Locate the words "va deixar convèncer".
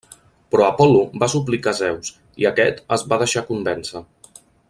3.13-4.03